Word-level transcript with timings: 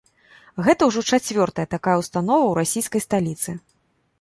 Гэта 0.67 0.87
ўжо 0.91 1.03
чацвёртая 1.17 1.65
такая 1.75 1.97
ўстанова 2.01 2.41
ў 2.47 2.53
расійскай 2.61 3.05
сталіцы. 3.07 3.51